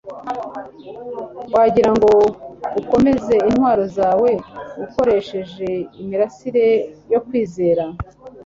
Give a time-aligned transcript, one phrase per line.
[1.53, 2.09] wagirango
[2.81, 4.29] ukomeze intwaro zawe
[4.85, 5.69] ukoresheje
[6.01, 6.65] imirasire
[7.11, 7.83] yo kwizera